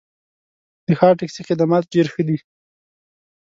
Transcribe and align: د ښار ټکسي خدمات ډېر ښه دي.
د 0.85 0.87
ښار 0.99 1.13
ټکسي 1.19 1.41
خدمات 1.49 1.83
ډېر 1.93 2.05
ښه 2.13 2.23
دي. 2.27 2.37